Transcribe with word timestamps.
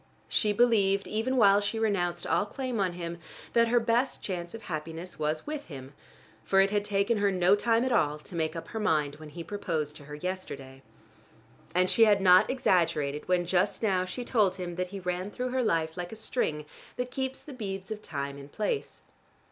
She 0.27 0.51
believed 0.51 1.05
even 1.07 1.37
while 1.37 1.61
she 1.61 1.77
renounced 1.77 2.25
all 2.25 2.47
claim 2.47 2.79
on 2.79 2.93
him, 2.93 3.19
that 3.53 3.67
her 3.67 3.79
best 3.79 4.23
chance 4.23 4.55
of 4.55 4.63
happiness 4.63 5.19
was 5.19 5.45
with 5.45 5.65
him, 5.67 5.93
for 6.43 6.59
it 6.59 6.71
had 6.71 6.83
taken 6.83 7.19
her 7.19 7.29
no 7.31 7.55
time 7.55 7.85
at 7.85 7.91
all 7.91 8.17
to 8.17 8.35
make 8.35 8.55
up 8.55 8.69
her 8.69 8.79
mind 8.79 9.17
when 9.17 9.29
he 9.29 9.43
proposed 9.43 9.95
to 9.97 10.05
her 10.05 10.15
yesterday. 10.15 10.81
And 11.75 11.87
she 11.87 12.05
had 12.05 12.19
not 12.19 12.49
exaggerated 12.49 13.27
when 13.27 13.45
just 13.45 13.83
now 13.83 14.03
she 14.03 14.25
told 14.25 14.55
him 14.55 14.73
that 14.73 14.87
he 14.87 14.99
ran 14.99 15.29
through 15.29 15.49
her 15.49 15.61
life 15.63 15.95
like 15.95 16.11
a 16.11 16.15
string 16.15 16.65
that 16.97 17.11
keeps 17.11 17.43
the 17.43 17.53
beads 17.53 17.91
of 17.91 18.01
time 18.01 18.39
in 18.39 18.49
place. 18.49 19.03